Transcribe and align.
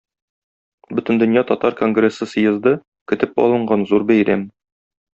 Бөтендөнья 0.99 1.43
татар 1.51 1.77
конгрессы 1.83 2.29
съезды- 2.33 2.75
көтеп 3.13 3.41
алынган 3.47 3.89
зур 3.93 4.11
бәйрәм. 4.15 4.49